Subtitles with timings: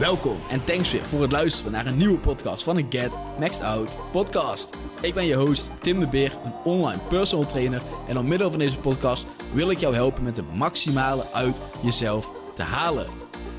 [0.00, 3.62] Welkom en thanks weer voor het luisteren naar een nieuwe podcast van de Get Maxed
[3.62, 4.76] Out podcast.
[5.00, 7.82] Ik ben je host Tim de Beer, een online personal trainer.
[8.08, 12.30] En door middel van deze podcast wil ik jou helpen met het maximale uit jezelf
[12.54, 13.06] te halen.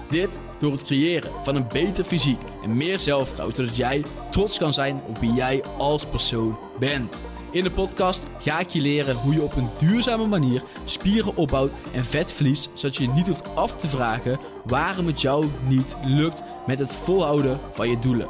[0.10, 4.74] Dit door het creëren van een beter fysiek en meer zelfvertrouwen, zodat jij trots kan
[4.74, 7.24] zijn op wie jij als persoon bent.
[7.52, 11.72] In de podcast ga ik je leren hoe je op een duurzame manier spieren opbouwt
[11.94, 15.96] en vet verliest, zodat je je niet hoeft af te vragen waarom het jou niet
[16.04, 18.28] lukt met het volhouden van je doelen.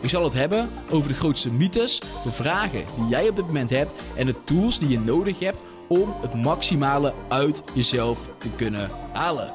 [0.00, 3.70] Ik zal het hebben over de grootste mythes, de vragen die jij op dit moment
[3.70, 8.90] hebt en de tools die je nodig hebt om het maximale uit jezelf te kunnen
[9.12, 9.52] halen.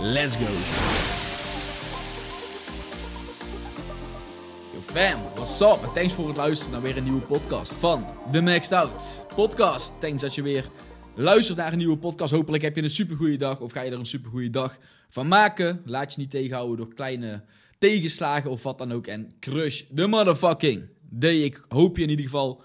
[0.00, 1.01] Let's go!
[4.92, 5.78] Fam, what's up?
[5.82, 10.00] En thanks voor het luisteren naar weer een nieuwe podcast van The Maxed Out Podcast.
[10.00, 10.70] Thanks dat je weer
[11.14, 12.32] luistert naar een nieuwe podcast.
[12.32, 14.78] Hopelijk heb je een supergoeie dag of ga je er een supergoeie dag
[15.08, 15.82] van maken.
[15.84, 17.44] Laat je niet tegenhouden door kleine
[17.78, 19.06] tegenslagen of wat dan ook.
[19.06, 21.42] En crush the motherfucking day.
[21.42, 22.62] Ik hoop je in ieder geval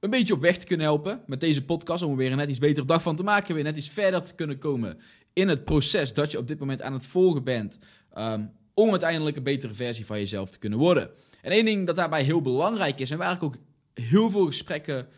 [0.00, 2.02] een beetje op weg te kunnen helpen met deze podcast.
[2.02, 3.54] Om er weer een net iets betere dag van te maken.
[3.54, 4.98] Weer net iets verder te kunnen komen
[5.32, 7.78] in het proces dat je op dit moment aan het volgen bent.
[8.18, 11.10] Um, om uiteindelijk een betere versie van jezelf te kunnen worden.
[11.44, 13.56] En één ding dat daarbij heel belangrijk is, en waar ik ook
[13.94, 15.08] heel veel gesprekken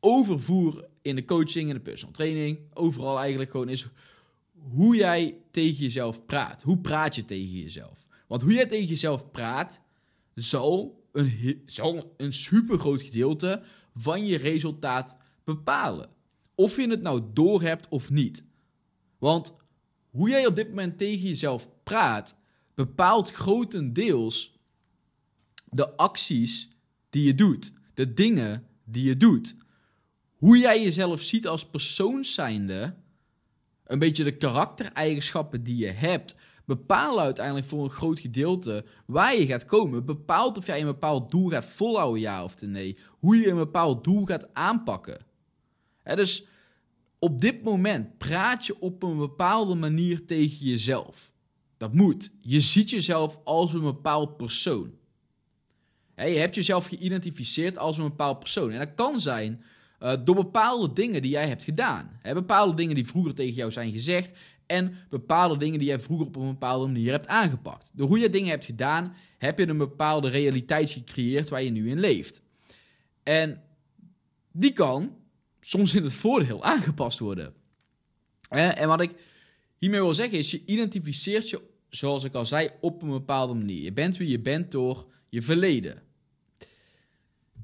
[0.00, 3.86] over voer in de coaching, in de personal training, overal eigenlijk gewoon, is
[4.52, 6.62] hoe jij tegen jezelf praat.
[6.62, 8.06] Hoe praat je tegen jezelf?
[8.26, 9.80] Want hoe jij tegen jezelf praat,
[10.34, 13.62] zal een, zal een super groot gedeelte
[13.94, 16.10] van je resultaat bepalen.
[16.54, 18.44] Of je het nou doorhebt of niet.
[19.18, 19.54] Want
[20.10, 22.36] hoe jij op dit moment tegen jezelf praat,
[22.74, 24.51] bepaalt grotendeels
[25.72, 26.68] de acties
[27.10, 29.56] die je doet, de dingen die je doet.
[30.36, 32.94] Hoe jij jezelf ziet als persoon zijnde,
[33.84, 36.34] een beetje de karaktereigenschappen die je hebt,
[36.64, 40.04] bepalen uiteindelijk voor een groot gedeelte waar je gaat komen.
[40.04, 42.98] Bepaalt of jij een bepaald doel gaat volhouden, ja of nee.
[43.08, 45.26] Hoe je een bepaald doel gaat aanpakken.
[46.02, 46.46] dus
[47.18, 51.32] op dit moment praat je op een bepaalde manier tegen jezelf.
[51.76, 52.30] Dat moet.
[52.40, 55.00] Je ziet jezelf als een bepaald persoon.
[56.30, 58.70] Je hebt jezelf geïdentificeerd als een bepaald persoon.
[58.70, 59.62] En dat kan zijn
[60.02, 62.20] uh, door bepaalde dingen die jij hebt gedaan.
[62.22, 64.38] bepaalde dingen die vroeger tegen jou zijn gezegd.
[64.66, 67.90] En bepaalde dingen die jij vroeger op een bepaalde manier hebt aangepakt.
[67.94, 71.90] Door hoe je dingen hebt gedaan, heb je een bepaalde realiteit gecreëerd waar je nu
[71.90, 72.42] in leeft.
[73.22, 73.62] En
[74.52, 75.16] die kan
[75.60, 77.54] soms in het voordeel aangepast worden.
[78.48, 79.14] en wat ik
[79.78, 81.60] hiermee wil zeggen is, je identificeert je
[81.94, 83.82] zoals ik al zei, op een bepaalde manier.
[83.82, 86.02] Je bent wie je bent door je verleden.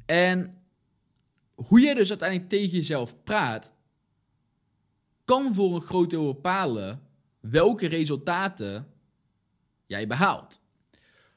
[0.09, 0.63] En
[1.55, 3.73] hoe je dus uiteindelijk tegen jezelf praat,
[5.25, 7.03] kan voor een groot deel bepalen
[7.41, 8.89] welke resultaten
[9.87, 10.61] jij behaalt.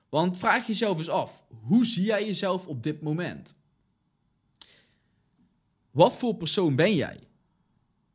[0.09, 3.55] Want vraag jezelf eens af, hoe zie jij jezelf op dit moment?
[5.91, 7.19] Wat voor persoon ben jij?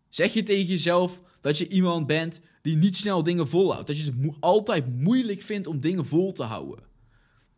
[0.08, 3.86] Zeg je tegen jezelf dat je iemand bent die niet snel dingen volhoudt.
[3.86, 6.84] Dat je het altijd moeilijk vindt om dingen vol te houden.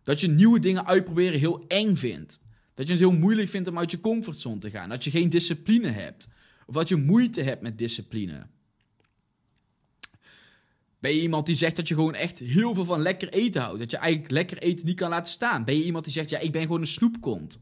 [0.03, 2.41] Dat je nieuwe dingen uitproberen heel eng vindt.
[2.79, 4.89] Dat je het heel moeilijk vindt om uit je comfortzone te gaan.
[4.89, 6.29] Dat je geen discipline hebt.
[6.67, 8.47] Of dat je moeite hebt met discipline.
[10.99, 13.79] Ben je iemand die zegt dat je gewoon echt heel veel van lekker eten houdt?
[13.79, 15.65] Dat je eigenlijk lekker eten niet kan laten staan?
[15.65, 17.61] Ben je iemand die zegt, ja, ik ben gewoon een snoepkont?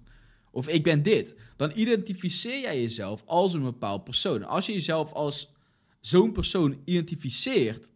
[0.50, 1.34] Of ik ben dit?
[1.56, 4.44] Dan identificeer jij jezelf als een bepaald persoon.
[4.44, 5.53] Als je jezelf als
[6.00, 7.91] zo'n persoon identificeert,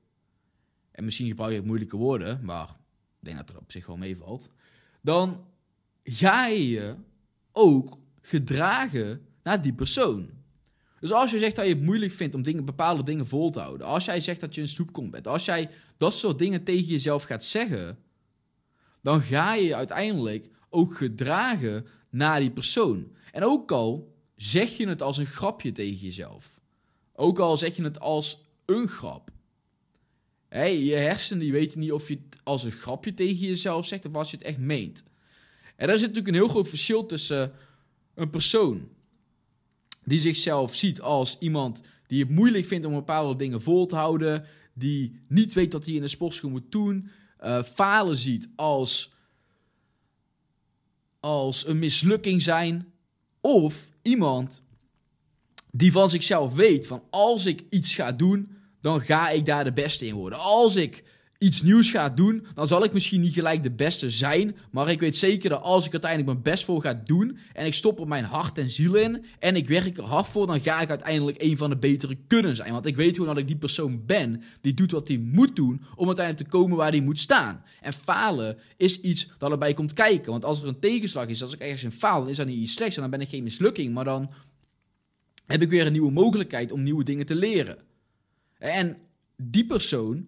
[0.93, 4.51] en misschien gebruik ik moeilijke woorden, maar ik denk dat het op zich wel meevalt,
[5.01, 5.49] dan
[6.05, 6.95] ga je je
[7.53, 10.31] ook gedragen naar die persoon.
[11.01, 13.61] Dus als je zegt dat je het moeilijk vindt om dingen, bepaalde dingen vol te
[13.61, 16.87] houden, als jij zegt dat je een stoepkom bent, als jij dat soort dingen tegen
[16.87, 17.99] jezelf gaat zeggen,
[19.03, 23.13] dan ga je je uiteindelijk ook gedragen naar die persoon.
[23.33, 26.61] En ook al zeg je het als een grapje tegen jezelf.
[27.13, 29.31] Ook al zeg je het als een grap.
[30.49, 34.07] Hey, je hersenen die weten niet of je het als een grapje tegen jezelf zegt
[34.07, 35.03] of als je het echt meent.
[35.81, 37.53] En daar zit natuurlijk een heel groot verschil tussen
[38.15, 38.89] een persoon
[40.05, 44.45] die zichzelf ziet als iemand die het moeilijk vindt om bepaalde dingen vol te houden,
[44.75, 47.11] die niet weet wat hij in de sportschool moet doen,
[47.45, 49.13] uh, falen ziet als,
[51.21, 52.93] als een mislukking zijn,
[53.41, 54.63] of iemand
[55.71, 59.73] die van zichzelf weet van als ik iets ga doen, dan ga ik daar de
[59.73, 60.39] beste in worden.
[60.39, 61.05] Als ik
[61.41, 64.57] iets nieuws ga doen, dan zal ik misschien niet gelijk de beste zijn.
[64.71, 67.39] Maar ik weet zeker dat als ik uiteindelijk mijn best voor ga doen.
[67.53, 69.25] En ik stop er mijn hart en ziel in.
[69.39, 70.47] En ik werk er hard voor.
[70.47, 72.73] Dan ga ik uiteindelijk een van de betere kunnen zijn.
[72.73, 74.43] Want ik weet gewoon dat ik die persoon ben.
[74.61, 75.83] Die doet wat hij moet doen.
[75.95, 77.63] Om uiteindelijk te komen waar hij moet staan.
[77.81, 80.31] En falen is iets dat erbij komt kijken.
[80.31, 81.43] Want als er een tegenslag is.
[81.43, 82.21] Als ik ergens in faal.
[82.21, 82.95] Dan is dat niet iets slechts.
[82.95, 83.95] En dan ben ik geen mislukking.
[83.95, 84.31] Maar dan
[85.47, 87.79] heb ik weer een nieuwe mogelijkheid om nieuwe dingen te leren.
[88.59, 88.97] En
[89.37, 90.27] die persoon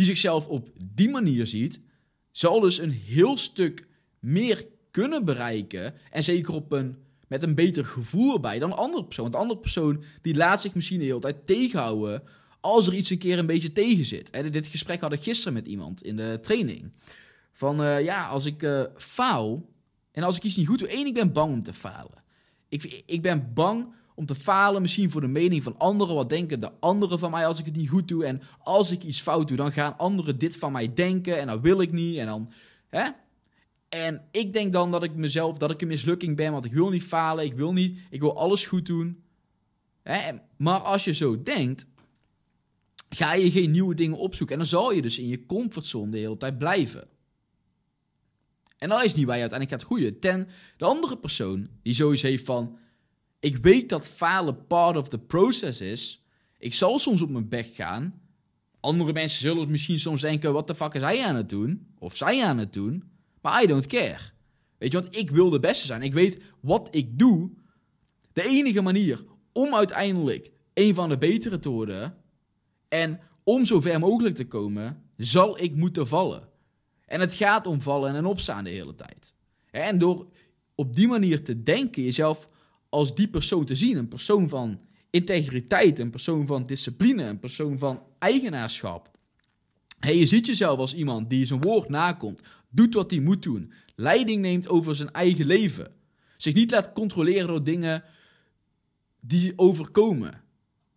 [0.00, 1.80] die zichzelf op die manier ziet,
[2.30, 3.86] zal dus een heel stuk
[4.18, 5.94] meer kunnen bereiken.
[6.10, 6.96] En zeker op een,
[7.28, 9.24] met een beter gevoel erbij dan een andere persoon.
[9.24, 12.22] Want de andere persoon die laat zich misschien de hele tijd tegenhouden
[12.60, 14.30] als er iets een keer een beetje tegen zit.
[14.30, 16.92] En dit gesprek had ik gisteren met iemand in de training.
[17.52, 19.68] Van uh, ja, als ik uh, faal
[20.12, 20.88] en als ik iets niet goed doe.
[20.88, 22.22] één, ik ben bang om te falen.
[22.68, 26.14] Ik, ik ben bang om te falen, misschien voor de mening van anderen.
[26.14, 28.24] Wat denken de anderen van mij als ik het niet goed doe?
[28.24, 31.60] En als ik iets fout doe, dan gaan anderen dit van mij denken en dat
[31.60, 32.16] wil ik niet.
[32.16, 32.52] En dan,
[32.88, 33.08] hè?
[33.88, 36.90] En ik denk dan dat ik mezelf, dat ik een mislukking ben, want ik wil
[36.90, 39.22] niet falen, ik wil niet, ik wil alles goed doen.
[40.02, 40.32] Hè?
[40.56, 41.86] Maar als je zo denkt,
[43.08, 44.54] ga je geen nieuwe dingen opzoeken.
[44.54, 47.08] En dan zal je dus in je comfortzone de hele tijd blijven.
[48.78, 50.18] En dat is niet waar je uiteindelijk gaat groeien.
[50.18, 52.78] Ten de andere persoon die zoiets heeft van,
[53.40, 56.24] ik weet dat falen part of the process is.
[56.58, 58.20] Ik zal soms op mijn bek gaan.
[58.80, 61.86] Andere mensen zullen misschien soms denken: wat de fuck is hij aan het doen?
[61.98, 63.10] Of zij aan het doen?
[63.40, 64.20] Maar I don't care.
[64.78, 66.02] Weet je, want ik wil de beste zijn.
[66.02, 67.50] Ik weet wat ik doe.
[68.32, 72.16] De enige manier om uiteindelijk een van de betere te worden.
[72.88, 76.48] En om zo ver mogelijk te komen, zal ik moeten vallen.
[77.06, 79.34] En het gaat om vallen en opstaan de hele tijd.
[79.70, 80.26] En door
[80.74, 82.48] op die manier te denken, jezelf
[82.90, 83.96] als die persoon te zien.
[83.96, 89.10] Een persoon van integriteit, een persoon van discipline, een persoon van eigenaarschap.
[89.98, 93.72] Hey, je ziet jezelf als iemand die zijn woord nakomt, doet wat hij moet doen,
[93.94, 95.92] leiding neemt over zijn eigen leven.
[96.36, 98.04] Zich niet laat controleren door dingen
[99.20, 100.42] die overkomen.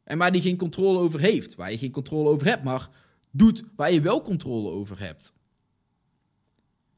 [0.03, 2.89] En waar die geen controle over heeft, waar je geen controle over hebt, maar
[3.31, 5.33] doet waar je wel controle over hebt.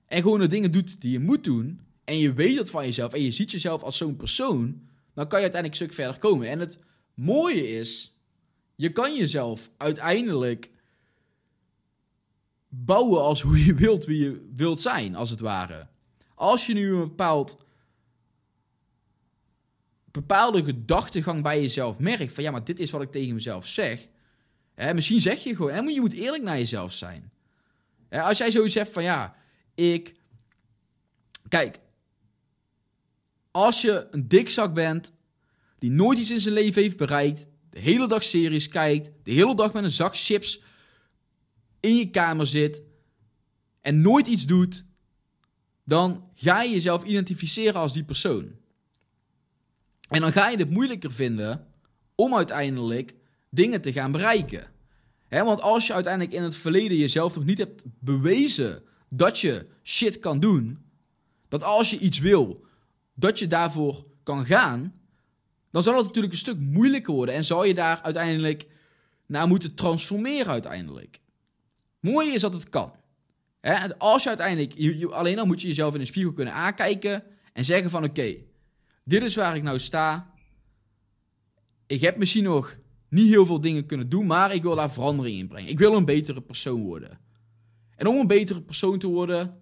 [0.06, 3.13] En gewoon de dingen doet die je moet doen, en je weet dat van jezelf
[3.13, 6.50] en je ziet jezelf als zo'n persoon, dan kan je uiteindelijk een stuk verder komen.
[6.50, 6.80] En het
[7.13, 8.16] mooie is,
[8.75, 10.69] je kan jezelf uiteindelijk
[12.69, 15.88] bouwen als hoe je wilt, wie je wilt zijn, als het ware.
[16.36, 17.57] Als je nu een bepaald,
[20.12, 24.08] bepaalde gedachtegang bij jezelf merkt, van ja, maar dit is wat ik tegen mezelf zeg.
[24.74, 27.31] Hè, misschien zeg je gewoon, hè, je moet eerlijk naar jezelf zijn.
[28.10, 29.36] Hè, als jij zoiets zegt van ja,
[29.75, 30.16] ik.
[31.48, 31.80] Kijk,
[33.56, 35.12] als je een dikzak bent,
[35.80, 39.56] die nooit iets in zijn leven heeft bereikt, de hele dag series kijkt, de hele
[39.56, 40.62] dag met een zak chips
[41.80, 42.81] in je kamer zit
[43.81, 44.86] en nooit iets doet,
[45.84, 48.52] dan ga je jezelf identificeren als die persoon.
[50.10, 51.68] En dan ga je het moeilijker vinden
[52.16, 53.16] om uiteindelijk
[53.50, 54.72] dingen te gaan bereiken.
[55.30, 60.19] want als je uiteindelijk in het verleden jezelf nog niet hebt bewezen dat je shit
[60.19, 60.86] kan doen,
[61.48, 62.66] dat als je iets wil,
[63.16, 64.94] dat je daarvoor kan gaan,
[65.72, 68.68] dan zal het natuurlijk een stuk moeilijker worden en zal je daar uiteindelijk
[69.26, 71.22] naar moeten transformeren uiteindelijk.
[72.00, 72.94] Mooi is dat het kan.
[73.62, 77.24] He, als je uiteindelijk, je, alleen dan moet je jezelf in de spiegel kunnen aankijken
[77.54, 78.36] en zeggen van oké,
[79.04, 80.34] dit is waar ik nou sta.
[81.88, 82.80] Ik heb misschien nog
[83.10, 85.70] niet heel veel dingen kunnen doen, maar ik wil daar verandering in brengen.
[85.70, 87.20] Ik wil een betere persoon worden.
[87.96, 89.60] En om een betere persoon te worden,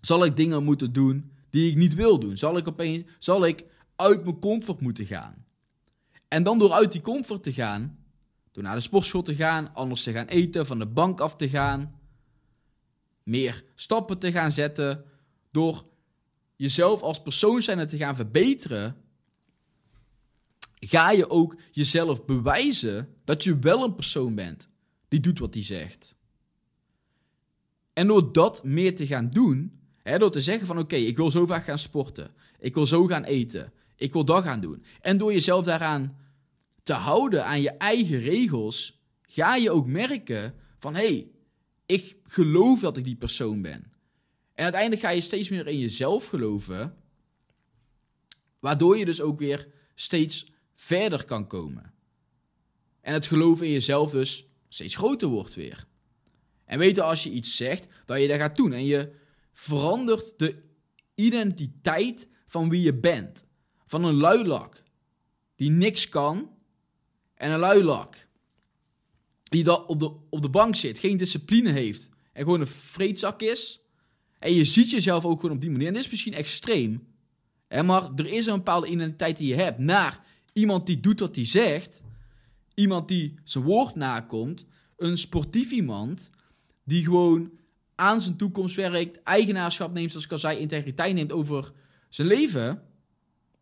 [0.00, 2.36] zal ik dingen moeten doen die ik niet wil doen?
[2.36, 3.64] Zal ik, opeens, zal ik
[3.96, 5.46] uit mijn comfort moeten gaan?
[6.28, 7.98] En dan door uit die comfort te gaan,
[8.52, 11.48] door naar de sportschool te gaan, anders te gaan eten, van de bank af te
[11.48, 12.00] gaan,
[13.22, 15.04] meer stappen te gaan zetten,
[15.50, 15.84] door
[16.56, 18.96] jezelf als persoon zijn te gaan verbeteren,
[20.74, 24.68] ga je ook jezelf bewijzen dat je wel een persoon bent
[25.08, 26.16] die doet wat hij zegt.
[27.92, 29.77] En door dat meer te gaan doen,
[30.16, 32.34] door te zeggen van oké, ik wil zo vaak gaan sporten.
[32.58, 33.72] Ik wil zo gaan eten.
[33.96, 34.84] Ik wil dat gaan doen.
[35.00, 36.16] En door jezelf daaraan
[36.82, 41.30] te houden aan je eigen regels, ga je ook merken van hé, hey,
[41.86, 43.92] ik geloof dat ik die persoon ben.
[44.54, 46.96] En uiteindelijk ga je steeds meer in jezelf geloven,
[48.58, 51.92] waardoor je dus ook weer steeds verder kan komen.
[53.00, 55.86] En het geloof in jezelf dus steeds groter wordt weer.
[56.64, 58.72] En weten als je iets zegt, dat je dat gaat doen.
[58.72, 59.12] En je
[59.58, 60.62] verandert de
[61.14, 63.44] identiteit van wie je bent.
[63.86, 64.82] Van een luilak
[65.54, 66.50] die niks kan
[67.34, 68.26] en een luilak
[69.42, 73.42] die dat op de, op de bank zit, geen discipline heeft en gewoon een vreedzak
[73.42, 73.80] is.
[74.38, 75.86] En je ziet jezelf ook gewoon op die manier.
[75.86, 77.06] En dit is misschien extreem.
[77.84, 81.46] Maar er is een bepaalde identiteit die je hebt naar iemand die doet wat hij
[81.46, 82.00] zegt.
[82.74, 84.66] Iemand die zijn woord nakomt.
[84.96, 86.30] Een sportief iemand
[86.84, 87.58] die gewoon
[87.98, 91.72] aan zijn toekomst werkt, eigenaarschap neemt, zoals ik al zei, integriteit neemt over
[92.08, 92.82] zijn leven.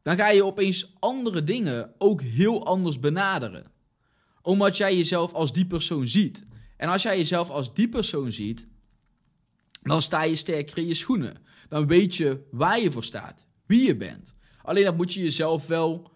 [0.03, 3.73] Dan ga je opeens andere dingen ook heel anders benaderen.
[4.43, 6.45] Omdat jij jezelf als die persoon ziet.
[6.77, 8.67] En als jij jezelf als die persoon ziet,
[9.83, 11.37] dan sta je sterker in je schoenen.
[11.69, 14.37] Dan weet je waar je voor staat, wie je bent.
[14.63, 16.11] Alleen dat moet je jezelf wel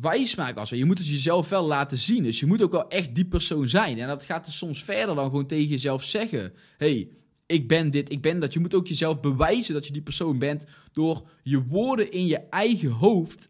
[0.00, 0.56] wijs maken.
[0.56, 2.22] Als je moet het jezelf wel laten zien.
[2.22, 3.98] Dus je moet ook wel echt die persoon zijn.
[3.98, 7.08] En dat gaat er soms verder dan gewoon tegen jezelf zeggen: hey,
[7.46, 8.52] ik ben dit, ik ben dat.
[8.52, 12.38] Je moet ook jezelf bewijzen dat je die persoon bent door je woorden in je
[12.38, 13.48] eigen hoofd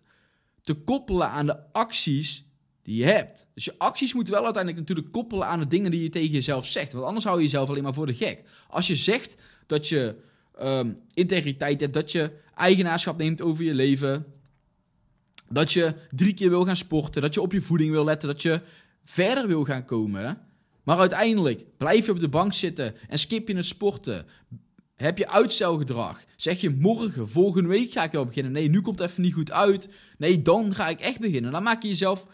[0.62, 2.44] te koppelen aan de acties
[2.82, 3.46] die je hebt.
[3.54, 6.66] Dus je acties moeten wel uiteindelijk natuurlijk koppelen aan de dingen die je tegen jezelf
[6.66, 6.92] zegt.
[6.92, 8.42] Want anders hou je jezelf alleen maar voor de gek.
[8.68, 10.16] Als je zegt dat je
[10.62, 14.26] um, integriteit hebt, dat je eigenaarschap neemt over je leven,
[15.52, 18.42] dat je drie keer wil gaan sporten, dat je op je voeding wil letten, dat
[18.42, 18.60] je
[19.04, 20.38] verder wil gaan komen.
[20.82, 24.26] Maar uiteindelijk blijf je op de bank zitten en skip je het sporten.
[24.94, 26.24] Heb je uitstelgedrag?
[26.36, 28.52] Zeg je morgen, volgende week ga ik wel beginnen.
[28.52, 29.88] Nee, nu komt het even niet goed uit.
[30.18, 31.52] Nee, dan ga ik echt beginnen.
[31.52, 32.26] Dan maak je jezelf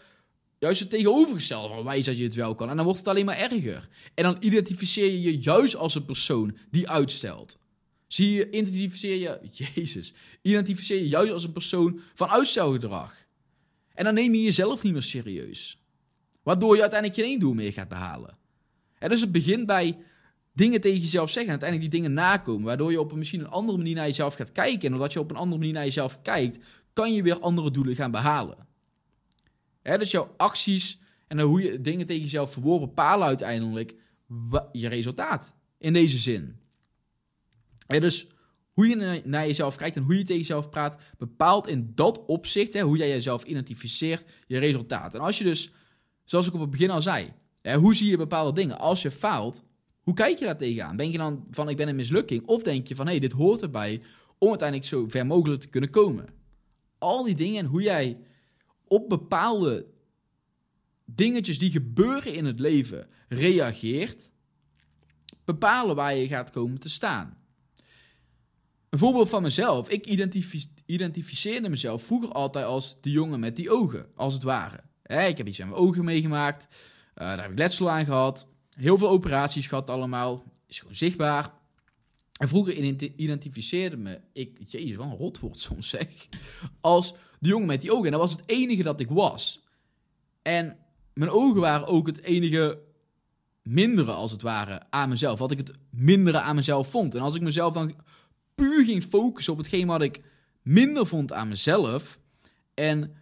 [0.59, 2.69] juist het tegenovergestelde van wijs dat je het wel kan.
[2.69, 3.89] En dan wordt het alleen maar erger.
[4.13, 7.57] En dan identificeer je je juist als een persoon die uitstelt.
[8.07, 13.25] Zie je, identificeer je, Jezus, identificeer je juist als een persoon van uitstelgedrag.
[13.93, 15.81] En dan neem je jezelf niet meer serieus.
[16.43, 18.37] Waardoor je uiteindelijk geen doel meer gaat behalen.
[18.99, 19.97] En dus het begint bij
[20.53, 22.65] dingen tegen jezelf zeggen en uiteindelijk die dingen nakomen.
[22.65, 24.81] Waardoor je op een misschien een andere manier naar jezelf gaat kijken.
[24.81, 26.59] En doordat je op een andere manier naar jezelf kijkt,
[26.93, 28.67] kan je weer andere doelen gaan behalen.
[29.81, 33.95] Dus jouw acties en hoe je dingen tegen jezelf verwoorden bepalen uiteindelijk
[34.71, 35.55] je resultaat.
[35.77, 36.59] In deze zin.
[37.87, 38.27] Dus
[38.71, 42.73] hoe je naar jezelf kijkt en hoe je tegen jezelf praat, bepaalt in dat opzicht,
[42.73, 45.15] hè, hoe jij jezelf identificeert, je resultaat.
[45.15, 45.71] En als je dus,
[46.23, 48.79] zoals ik op het begin al zei, hè, hoe zie je bepaalde dingen?
[48.79, 49.63] Als je faalt,
[50.01, 50.97] hoe kijk je daar tegenaan?
[50.97, 52.47] Denk je dan van ik ben een mislukking?
[52.47, 54.01] Of denk je van hé, hey, dit hoort erbij
[54.37, 56.25] om uiteindelijk zo ver mogelijk te kunnen komen?
[56.97, 58.17] Al die dingen en hoe jij
[58.87, 59.85] op bepaalde
[61.05, 64.29] dingetjes die gebeuren in het leven reageert,
[65.45, 67.37] bepalen waar je gaat komen te staan.
[68.89, 69.89] Een voorbeeld van mezelf.
[69.89, 70.05] Ik
[70.85, 74.79] identificeerde mezelf vroeger altijd als de jongen met die ogen, als het ware.
[75.03, 76.67] ik heb iets aan mijn ogen meegemaakt.
[76.71, 78.47] Uh, daar heb ik letsel aan gehad.
[78.75, 80.43] Heel veel operaties gehad allemaal.
[80.67, 81.53] Is gewoon zichtbaar.
[82.37, 82.73] En vroeger
[83.15, 86.27] identificeerde me ik, jezus, wat een rotwoord soms zeg,
[86.81, 88.05] als de jongen met die ogen.
[88.05, 89.63] En dat was het enige dat ik was.
[90.41, 90.77] En
[91.13, 92.79] mijn ogen waren ook het enige
[93.61, 95.39] mindere, als het ware, aan mezelf.
[95.39, 97.15] Wat ik het mindere aan mezelf vond.
[97.15, 97.95] En als ik mezelf dan
[98.57, 100.21] puur ging focussen op hetgeen wat ik
[100.61, 102.19] minder vond aan mezelf.
[102.73, 103.13] En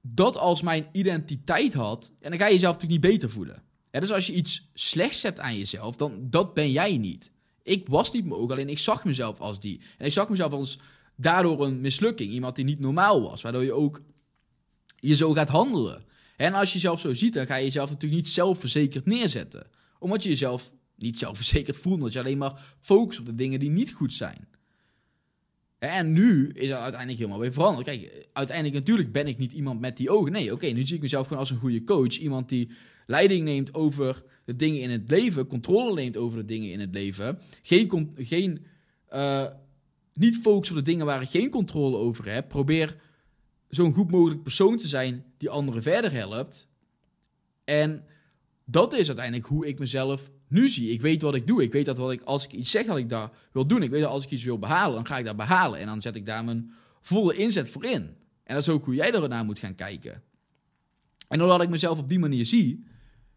[0.00, 2.12] dat als mijn identiteit had.
[2.20, 3.62] En dan ga je jezelf natuurlijk niet beter voelen.
[3.90, 7.30] dus als je iets slechts hebt aan jezelf, dan dat ben jij niet.
[7.62, 9.80] Ik was niet mijn alleen ik zag mezelf als die.
[9.98, 10.78] En ik zag mezelf als
[11.16, 12.32] daardoor een mislukking.
[12.32, 13.42] Iemand die niet normaal was.
[13.42, 14.02] Waardoor je ook
[14.96, 16.04] je zo gaat handelen.
[16.36, 19.66] En als je jezelf zo ziet, dan ga je jezelf natuurlijk niet zelfverzekerd neerzetten.
[19.98, 20.72] Omdat je jezelf
[21.02, 24.48] niet zelfverzekerd voelt, omdat je alleen maar focust op de dingen die niet goed zijn.
[25.78, 27.86] En nu is dat uiteindelijk helemaal weer veranderd.
[27.86, 30.32] Kijk, uiteindelijk natuurlijk ben ik niet iemand met die ogen.
[30.32, 32.18] Nee, oké, nu zie ik mezelf gewoon als een goede coach.
[32.18, 32.70] Iemand die
[33.06, 36.94] leiding neemt over de dingen in het leven, controle neemt over de dingen in het
[36.94, 37.38] leven.
[37.62, 38.66] Geen, geen
[39.12, 39.46] uh,
[40.14, 42.48] niet focus op de dingen waar ik geen controle over heb.
[42.48, 42.96] Probeer
[43.68, 46.68] zo'n goed mogelijk persoon te zijn die anderen verder helpt.
[47.64, 48.04] En
[48.64, 50.90] dat is uiteindelijk hoe ik mezelf nu zie.
[50.90, 51.62] Ik weet wat ik doe.
[51.62, 53.90] Ik weet dat wat ik, als ik iets zeg dat ik dat wil doen, ik
[53.90, 55.78] weet dat als ik iets wil behalen, dan ga ik dat behalen.
[55.78, 58.16] En dan zet ik daar mijn volle inzet voor in.
[58.44, 60.22] En dat is ook hoe jij er naar moet gaan kijken.
[61.28, 62.84] En doordat ik mezelf op die manier zie,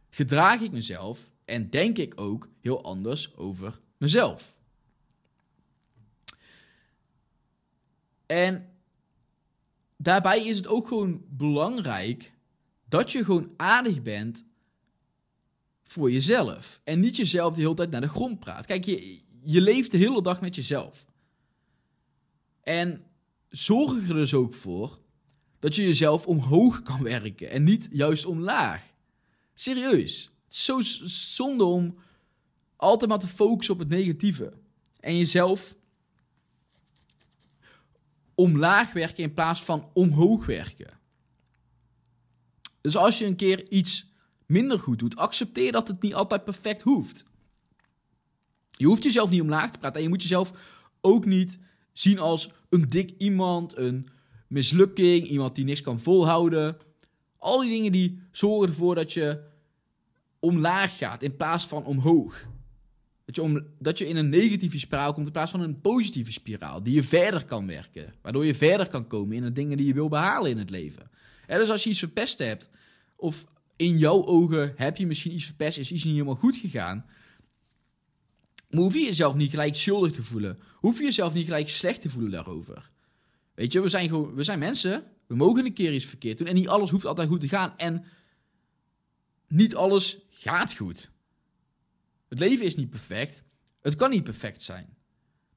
[0.09, 4.55] gedraag ik mezelf en denk ik ook heel anders over mezelf.
[8.25, 8.69] En
[9.97, 12.33] daarbij is het ook gewoon belangrijk
[12.89, 14.45] dat je gewoon aardig bent
[15.87, 16.81] voor jezelf.
[16.83, 18.65] En niet jezelf de hele tijd naar de grond praat.
[18.65, 21.05] Kijk, je, je leeft de hele dag met jezelf.
[22.63, 23.03] En
[23.49, 24.99] zorg er dus ook voor
[25.59, 28.83] dat je jezelf omhoog kan werken en niet juist omlaag.
[29.53, 30.31] Serieus.
[30.43, 30.81] Het is zo
[31.35, 31.97] zonde om
[32.75, 34.53] altijd maar te focussen op het negatieve.
[34.99, 35.75] En jezelf
[38.35, 40.99] omlaag werken in plaats van omhoog werken.
[42.81, 44.13] Dus als je een keer iets
[44.45, 47.25] minder goed doet, accepteer dat het niet altijd perfect hoeft.
[48.71, 50.53] Je hoeft jezelf niet omlaag te praten en je moet jezelf
[51.01, 51.57] ook niet
[51.93, 54.07] zien als een dik iemand, een
[54.47, 56.77] mislukking, iemand die niks kan volhouden.
[57.37, 59.41] Al die dingen die zorgen ervoor dat je
[60.39, 62.47] omlaag gaat in plaats van omhoog.
[63.25, 66.31] Dat je, om, dat je in een negatieve spiraal komt in plaats van een positieve
[66.31, 66.83] spiraal.
[66.83, 68.13] Die je verder kan werken.
[68.21, 71.09] Waardoor je verder kan komen in de dingen die je wil behalen in het leven.
[71.47, 72.69] En dus als je iets verpest hebt,
[73.15, 77.05] of in jouw ogen heb je misschien iets verpest, is iets niet helemaal goed gegaan.
[78.69, 80.59] Maar hoef je jezelf niet gelijk schuldig te voelen.
[80.75, 82.89] Hoef je jezelf niet gelijk slecht te voelen daarover.
[83.53, 85.03] Weet je, we zijn, gewoon, we zijn mensen.
[85.27, 86.47] We mogen een keer iets verkeerd doen.
[86.47, 87.77] En niet alles hoeft altijd goed te gaan.
[87.77, 88.05] En
[89.47, 91.09] niet alles gaat goed.
[92.29, 93.43] Het leven is niet perfect.
[93.81, 94.97] Het kan niet perfect zijn.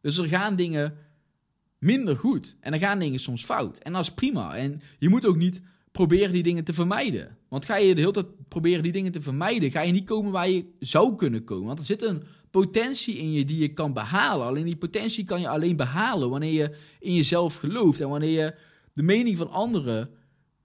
[0.00, 0.96] Dus er gaan dingen
[1.78, 2.56] minder goed.
[2.60, 3.78] En er gaan dingen soms fout.
[3.78, 4.56] En dat is prima.
[4.56, 7.37] En je moet ook niet proberen die dingen te vermijden.
[7.48, 10.32] Want ga je de hele tijd proberen die dingen te vermijden, ga je niet komen
[10.32, 11.66] waar je zou kunnen komen.
[11.66, 14.46] Want er zit een potentie in je die je kan behalen.
[14.46, 18.54] Alleen die potentie kan je alleen behalen wanneer je in jezelf gelooft en wanneer je
[18.92, 20.10] de mening van anderen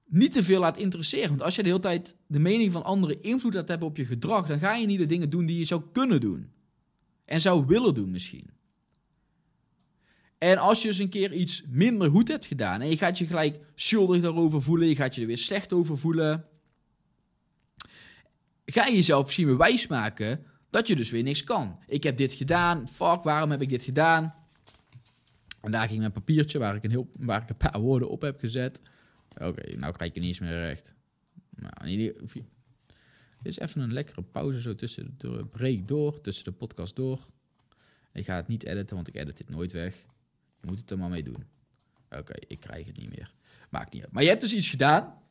[0.05, 1.29] niet te veel laat interesseren.
[1.29, 4.05] Want als je de hele tijd de mening van anderen invloed laat hebben op je
[4.05, 6.51] gedrag, dan ga je niet de dingen doen die je zou kunnen doen.
[7.25, 8.49] En zou willen doen misschien.
[10.37, 13.25] En als je eens een keer iets minder goed hebt gedaan en je gaat je
[13.25, 16.45] gelijk schuldig daarover voelen, je gaat je er weer slecht over voelen,
[18.65, 21.79] ga je jezelf misschien weer wijs maken dat je dus weer niks kan.
[21.87, 24.35] Ik heb dit gedaan, fuck, waarom heb ik dit gedaan?
[25.61, 28.21] En daar ging mijn papiertje waar ik een, heel, waar ik een paar woorden op
[28.21, 28.81] heb gezet.
[29.37, 30.93] Oké, nou krijg je niet meer recht.
[31.49, 31.97] Nou, in
[33.41, 37.27] dit is even een lekkere pauze zo tussen de break door, tussen de podcast door.
[38.13, 39.95] Ik ga het niet editen, want ik edit dit nooit weg.
[40.61, 41.43] Je moet het er maar mee doen.
[42.09, 43.33] Oké, ik krijg het niet meer.
[43.69, 44.11] Maakt niet uit.
[44.11, 45.21] Maar je hebt dus iets gedaan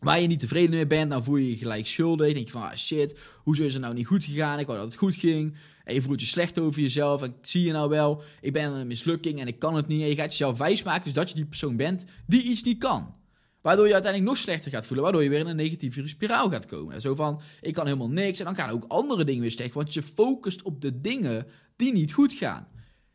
[0.00, 1.10] waar je niet tevreden mee bent.
[1.10, 2.32] Dan voel je je gelijk schuldig.
[2.32, 4.58] denk je van, ah shit, hoezo is het nou niet goed gegaan?
[4.58, 5.56] Ik wou dat het goed ging.
[5.84, 7.22] En je voelt je slecht over jezelf.
[7.22, 10.02] En zie je nou wel, ik ben een mislukking en ik kan het niet.
[10.02, 13.14] En je gaat jezelf wijsmaken, dus dat je die persoon bent die iets niet kan.
[13.60, 15.04] Waardoor je uiteindelijk nog slechter gaat voelen.
[15.04, 17.00] Waardoor je weer in een negatieve spiraal gaat komen.
[17.00, 18.38] Zo van, ik kan helemaal niks.
[18.38, 19.74] En dan gaan ook andere dingen weer slecht.
[19.74, 22.68] Want je focust op de dingen die niet goed gaan.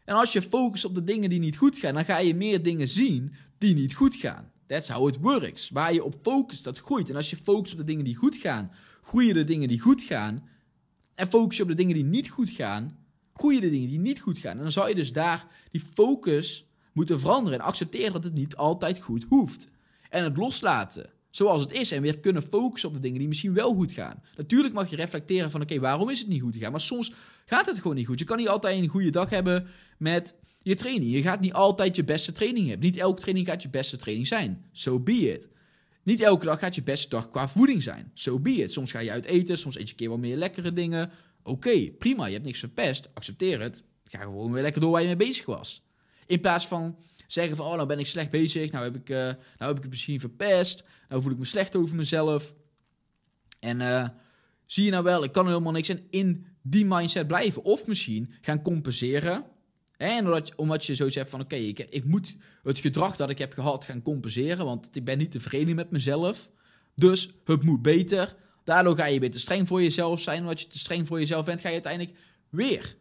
[0.06, 2.63] En als je focust op de dingen die niet goed gaan, dan ga je meer
[2.63, 4.51] dingen zien die niet goed gaan.
[4.71, 5.69] That's how it works.
[5.69, 7.10] Waar je op focust, dat groeit.
[7.10, 10.01] En als je focust op de dingen die goed gaan, groeien de dingen die goed
[10.01, 10.47] gaan.
[11.15, 12.97] En focus je op de dingen die niet goed gaan,
[13.34, 14.57] groeien de dingen die niet goed gaan.
[14.57, 18.55] En dan zou je dus daar die focus moeten veranderen en accepteren dat het niet
[18.55, 19.67] altijd goed hoeft.
[20.10, 23.53] En het loslaten zoals het is en weer kunnen focussen op de dingen die misschien
[23.53, 24.23] wel goed gaan.
[24.36, 26.71] Natuurlijk mag je reflecteren van oké, waarom is het niet goed gegaan?
[26.71, 27.13] Maar soms
[27.45, 28.19] gaat het gewoon niet goed.
[28.19, 31.12] Je kan niet altijd een goede dag hebben met je training.
[31.12, 32.86] Je gaat niet altijd je beste training hebben.
[32.86, 34.65] Niet elke training gaat je beste training zijn.
[34.71, 35.50] So be it.
[36.04, 38.12] Niet elke dag gaat je beste dag qua voeding zijn.
[38.13, 38.74] So be it.
[38.74, 41.12] Soms ga je uit eten, soms eet je een keer wat meer lekkere dingen.
[41.43, 43.10] Oké, prima, je hebt niks verpest.
[43.13, 43.84] Accepteer het.
[44.06, 45.86] Ga gewoon weer lekker door waar je mee bezig was.
[46.26, 46.97] In plaats van
[47.28, 48.71] zeggen van, oh, nou ben ik slecht bezig.
[48.71, 50.84] Nou heb ik, uh, nou heb ik het misschien verpest.
[51.10, 52.54] Nou voel ik me slecht over mezelf.
[53.60, 54.08] En uh,
[54.65, 55.89] zie je nou wel, ik kan helemaal niks.
[55.89, 57.63] En in die mindset blijven.
[57.63, 59.45] Of misschien gaan compenseren
[60.02, 63.38] en omdat, omdat je zo zegt van oké, ik, ik moet het gedrag dat ik
[63.38, 66.50] heb gehad gaan compenseren, want ik ben niet tevreden met mezelf.
[66.96, 68.36] Dus het moet beter.
[68.64, 70.42] Daardoor ga je weer te streng voor jezelf zijn.
[70.42, 72.18] Omdat je te streng voor jezelf bent, ga je uiteindelijk
[72.50, 72.98] weer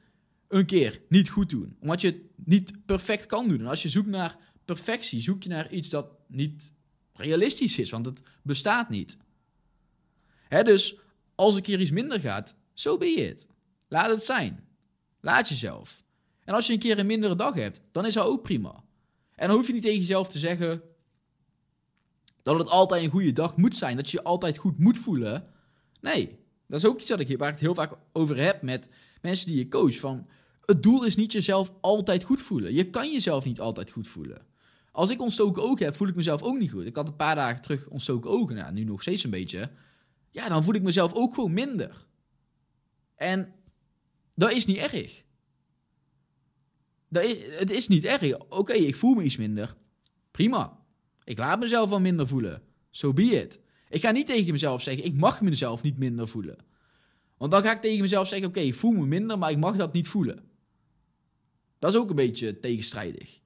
[0.49, 1.77] een keer niet goed doen.
[1.81, 3.61] Omdat je het niet perfect kan doen.
[3.61, 6.73] En als je zoekt naar perfectie, zoek je naar iets dat niet
[7.13, 9.17] realistisch is, want het bestaat niet.
[10.49, 10.97] Hè, dus
[11.35, 13.47] als een keer iets minder gaat, zo ben je het.
[13.89, 14.69] Laat het zijn.
[15.21, 16.09] Laat jezelf.
[16.51, 18.85] En als je een keer een mindere dag hebt, dan is dat ook prima.
[19.35, 20.83] En dan hoef je niet tegen jezelf te zeggen
[22.43, 25.47] dat het altijd een goede dag moet zijn, dat je je altijd goed moet voelen.
[26.01, 28.89] Nee, dat is ook iets wat ik, waar ik het heel vaak over heb met
[29.21, 29.97] mensen die je coach.
[29.99, 30.27] Van,
[30.65, 32.75] het doel is niet jezelf altijd goed voelen.
[32.75, 34.47] Je kan jezelf niet altijd goed voelen.
[34.93, 36.87] Als ik ontstoken ogen heb, voel ik mezelf ook niet goed.
[36.87, 39.71] Ik had een paar dagen terug ontstoken ogen, nou, nu nog steeds een beetje.
[40.31, 42.07] Ja, dan voel ik mezelf ook gewoon minder.
[43.15, 43.53] En
[44.35, 45.29] dat is niet erg.
[47.11, 48.38] Dat het is niet erg.
[48.49, 49.77] Oké, ik voel me iets minder.
[50.31, 50.79] Prima.
[51.25, 52.62] Ik laat mezelf wel minder voelen.
[52.90, 53.61] So be it.
[53.88, 56.57] Ik ga niet tegen mezelf zeggen, ik mag mezelf niet minder voelen.
[57.37, 59.77] Want dan ga ik tegen mezelf zeggen, oké, ik voel me minder, maar ik mag
[59.77, 60.44] dat niet voelen.
[61.79, 63.40] Dat is ook een beetje tegenstrijdig.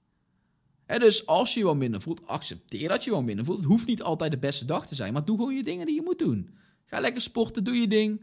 [0.86, 3.58] En dus als je je wel minder voelt, accepteer dat je je wel minder voelt.
[3.58, 5.94] Het hoeft niet altijd de beste dag te zijn, maar doe gewoon je dingen die
[5.94, 6.50] je moet doen.
[6.84, 8.20] Ga lekker sporten, doe je ding.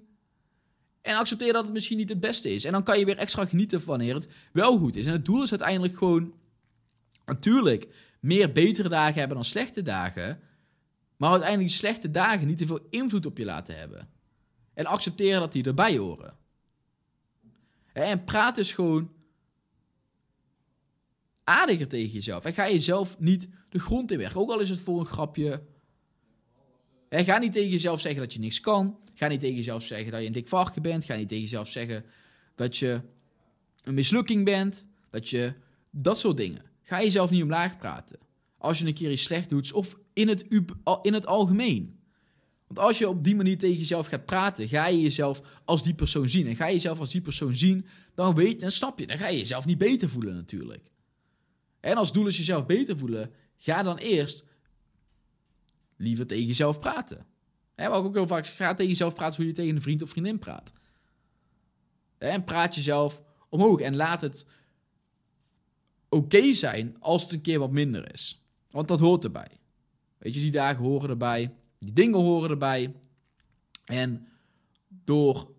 [1.02, 2.66] En accepteer dat het misschien niet het beste is.
[2.66, 5.06] En dan kan je weer extra genieten wanneer het wel goed is.
[5.06, 6.34] En het doel is uiteindelijk gewoon,
[7.26, 7.88] natuurlijk,
[8.20, 10.40] meer betere dagen hebben dan slechte dagen.
[11.18, 14.10] Maar uiteindelijk slechte dagen niet te veel invloed op je laten hebben.
[14.74, 16.38] En accepteren dat die erbij horen.
[17.94, 19.12] En praat dus gewoon
[21.44, 22.46] aardiger tegen jezelf.
[22.46, 24.40] En ga jezelf niet de grond in werken.
[24.40, 25.62] Ook al is het voor een grapje.
[27.20, 29.00] Ga niet tegen jezelf zeggen dat je niks kan.
[29.14, 31.06] Ga niet tegen jezelf zeggen dat je een dik varken bent.
[31.06, 32.06] Ga niet tegen jezelf zeggen
[32.56, 33.02] dat je
[33.84, 34.86] een mislukking bent.
[35.10, 35.54] Dat je
[35.90, 36.62] dat soort dingen.
[36.84, 38.20] Ga jezelf niet omlaag praten.
[38.58, 40.46] Als je een keer iets slecht doet, of in het,
[41.02, 42.00] in het algemeen.
[42.68, 45.94] Want als je op die manier tegen jezelf gaat praten, ga je jezelf als die
[45.94, 46.48] persoon zien.
[46.48, 49.28] En ga je jezelf als die persoon zien, dan weet dan snap je, dan ga
[49.28, 50.92] je jezelf niet beter voelen natuurlijk.
[51.80, 54.44] En als doel is jezelf beter voelen, ga dan eerst
[56.02, 57.26] liever tegen jezelf praten.
[57.76, 60.10] Hè, wat ook heel vaak ga tegen jezelf praten hoe je tegen een vriend of
[60.10, 60.74] vriendin praat.
[62.18, 64.46] En praat jezelf omhoog en laat het
[66.10, 68.46] oké zijn als het een keer wat minder is.
[68.70, 69.60] Want dat hoort erbij.
[70.18, 72.96] Weet je, die dagen horen erbij, die dingen horen erbij.
[73.86, 74.28] En
[74.88, 75.52] door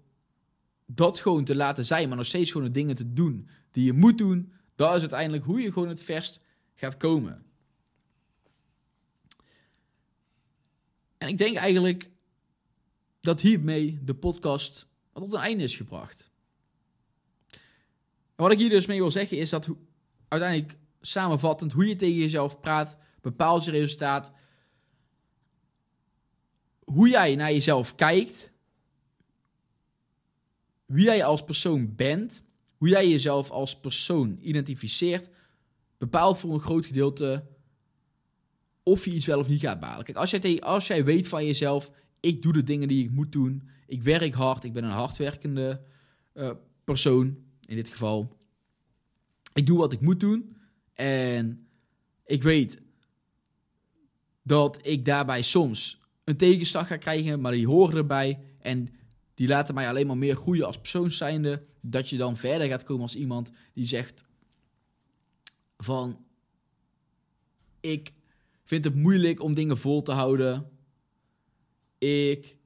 [0.87, 3.93] dat gewoon te laten zijn, maar nog steeds gewoon de dingen te doen die je
[3.93, 6.41] moet doen, dat is uiteindelijk hoe je gewoon het verst
[6.75, 7.45] gaat komen.
[11.23, 12.11] En ik denk eigenlijk
[13.21, 16.31] dat hiermee de podcast tot een einde is gebracht.
[18.35, 19.69] Wat ik hier dus mee wil zeggen is dat
[20.29, 24.33] uiteindelijk samenvattend hoe je tegen jezelf praat, bepaalt je resultaat.
[26.85, 28.53] Hoe jij naar jezelf kijkt,
[30.87, 32.43] wie jij als persoon bent,
[32.77, 35.31] hoe jij jezelf als persoon identificeert,
[35.99, 37.47] bepaalt voor een groot gedeelte
[38.83, 40.05] of je iets wel of niet gaat balen.
[40.05, 43.33] Kijk, als jij, als jij weet van jezelf, ik doe de dingen die ik moet
[43.33, 45.81] doen, ik werk hard, ik ben een hardwerkende
[46.35, 46.51] uh,
[46.85, 48.37] persoon in dit geval.
[49.55, 50.57] Ik doe wat ik moet doen
[50.95, 51.67] en
[52.25, 52.81] ik weet
[54.43, 58.89] dat ik daarbij soms een tegenslag ga krijgen, maar die horen erbij en
[59.35, 61.67] die laten mij alleen maar meer groeien als persoon zijnde.
[61.81, 64.25] Dat je dan verder gaat komen als iemand die zegt
[65.77, 66.25] van
[67.81, 68.13] ik
[68.73, 70.71] vind het moeilijk om dingen vol te houden.
[71.99, 72.57] Ik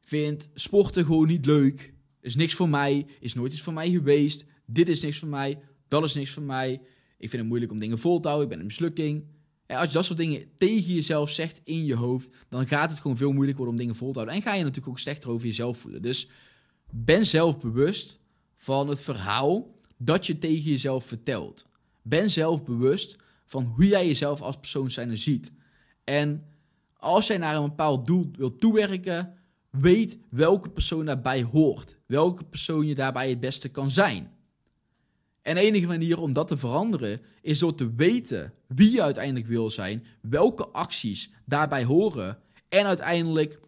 [0.00, 1.94] vind sporten gewoon niet leuk.
[2.20, 3.06] Is niks voor mij.
[3.20, 4.44] Is nooit iets voor mij geweest.
[4.66, 5.58] Dit is niks voor mij.
[5.88, 6.72] Dat is niks voor mij.
[7.18, 8.46] Ik vind het moeilijk om dingen vol te houden.
[8.46, 9.24] Ik ben een mislukking.
[9.66, 13.00] En als je dat soort dingen tegen jezelf zegt in je hoofd, dan gaat het
[13.00, 14.36] gewoon veel moeilijker worden om dingen vol te houden.
[14.36, 16.02] En ga je natuurlijk ook slechter over jezelf voelen.
[16.02, 16.28] Dus
[16.90, 18.20] ben zelf bewust
[18.56, 21.66] van het verhaal dat je tegen jezelf vertelt.
[22.02, 23.16] Ben zelf bewust
[23.48, 25.52] van hoe jij jezelf als persoon ziet.
[26.04, 26.44] En
[26.96, 29.34] als jij naar een bepaald doel wilt toewerken,
[29.70, 31.96] weet welke persoon daarbij hoort.
[32.06, 34.36] Welke persoon je daarbij het beste kan zijn.
[35.42, 39.46] En de enige manier om dat te veranderen is door te weten wie je uiteindelijk
[39.46, 43.60] wil zijn, welke acties daarbij horen en uiteindelijk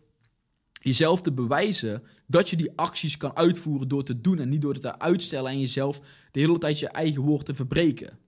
[0.72, 4.72] jezelf te bewijzen dat je die acties kan uitvoeren door te doen en niet door
[4.72, 8.18] het te uitstellen en jezelf de hele tijd je eigen woord te verbreken.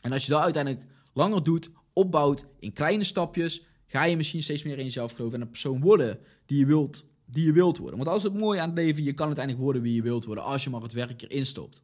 [0.00, 4.62] En als je dat uiteindelijk langer doet, opbouwt in kleine stapjes, ga je misschien steeds
[4.62, 7.98] meer in jezelf geloven en een persoon worden die je wilt, die je wilt worden.
[7.98, 10.44] Want als het mooi aan het leven, je kan uiteindelijk worden wie je wilt worden
[10.44, 11.82] als je maar het werk erin stopt.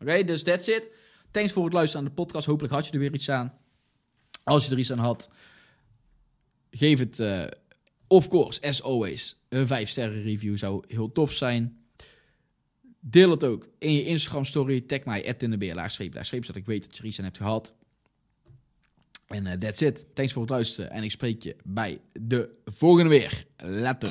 [0.00, 0.90] Oké, dus that's it.
[1.30, 2.46] Thanks voor het luisteren aan de podcast.
[2.46, 3.58] Hopelijk had je er weer iets aan.
[4.44, 5.30] Als je er iets aan had,
[6.70, 7.46] geef het, uh,
[8.06, 11.77] of course, as always, een 5 sterren review zou heel tof zijn.
[13.10, 14.80] Deel het ook in je Instagram story.
[14.80, 17.74] Tag mij, @tinderbeer, laagstreep, laagstreep, zodat ik weet dat je er iets aan hebt gehad.
[19.26, 20.06] En uh, that's it.
[20.14, 20.90] Thanks voor het luisteren.
[20.90, 23.46] En ik spreek je bij de volgende weer.
[23.56, 24.08] Later.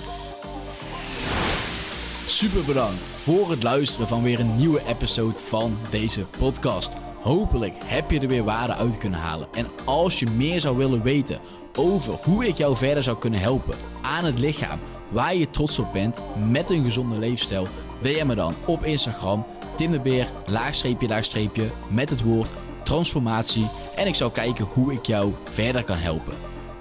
[2.27, 6.93] Super bedankt voor het luisteren van weer een nieuwe episode van deze podcast.
[7.21, 9.47] Hopelijk heb je er weer waarde uit kunnen halen.
[9.53, 11.39] En als je meer zou willen weten
[11.75, 14.79] over hoe ik jou verder zou kunnen helpen aan het lichaam
[15.11, 17.67] waar je trots op bent met een gezonde leefstijl,
[18.01, 19.45] DM me dan op Instagram
[19.77, 22.49] Tim de Beer, laagstreepje, laagstreepje, met het woord
[22.83, 23.67] transformatie.
[23.95, 26.33] En ik zal kijken hoe ik jou verder kan helpen.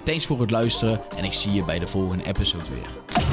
[0.03, 3.26] Thanks voor het luisteren en ik zie je bij de volgende episode weer.